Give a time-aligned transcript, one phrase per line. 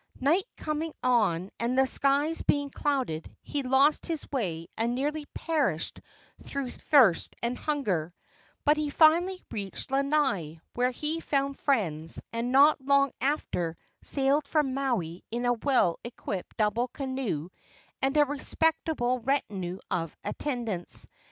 [0.19, 6.01] Night coming on and the skies being clouded, he lost his way and nearly perished
[6.43, 8.11] through thirst and hunger;
[8.65, 14.63] but he finally reached Lanai, where he found friends, and not long after sailed for
[14.63, 17.49] Maui in a well equipped double canoe
[18.01, 21.05] and a respectable retinue of attendants.